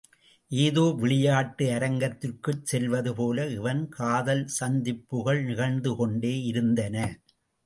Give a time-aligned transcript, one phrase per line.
[0.51, 6.95] ஏதோ விளையாட்டு அரங்கத்திற்குச் செல்வதுபோல இவன் காதல் சந்திப்புகள் நிகழ்ந்து கொண்டே இருந்தன.